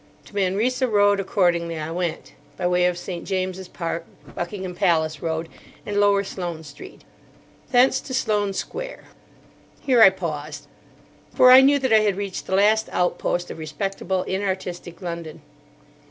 To 0.25 0.35
Manresa 0.35 0.87
Road, 0.87 1.19
accordingly, 1.19 1.77
I 1.77 1.91
went, 1.91 2.33
by 2.57 2.65
way 2.65 2.87
of 2.87 2.97
St. 2.97 3.23
James's 3.23 3.67
Park, 3.67 4.07
Buckingham 4.33 4.73
Palace 4.73 5.21
Road, 5.21 5.47
and 5.85 5.99
Lower 5.99 6.23
Sloane 6.23 6.63
Street. 6.63 7.03
Thence 7.69 8.01
to 8.01 8.13
Sloane 8.15 8.53
Square. 8.53 9.03
Here 9.79 10.01
I 10.01 10.09
paused, 10.09 10.65
for 11.35 11.51
I 11.51 11.61
knew 11.61 11.77
that 11.77 11.93
I 11.93 11.99
had 11.99 12.17
reached 12.17 12.47
the 12.47 12.55
last 12.55 12.89
outpost 12.91 13.51
of 13.51 13.59
respectable, 13.59 14.23
inartistic 14.23 15.03
London. 15.03 15.43